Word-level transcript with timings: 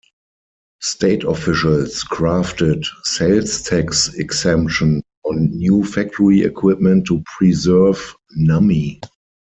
State 0.81 1.23
officials 1.25 2.03
crafted 2.03 2.87
sales 3.03 3.61
tax 3.61 4.11
exemption 4.15 5.03
on 5.25 5.55
new 5.55 5.83
factory 5.83 6.41
equipment 6.41 7.05
to 7.05 7.21
preserve 7.37 8.15
Nummi. 8.35 8.99